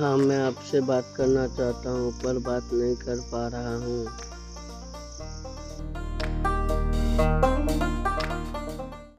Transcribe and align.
हाँ 0.00 0.16
मैं 0.16 0.38
आपसे 0.38 0.80
बात 0.80 1.12
करना 1.16 1.46
चाहता 1.46 1.90
हूँ 1.90 2.12
पर 2.12 2.38
बात 2.38 2.72
नहीं 2.72 2.96
कर 2.96 3.20
पा 3.32 3.46
रहा 3.48 3.74
हूँ। 3.76 4.06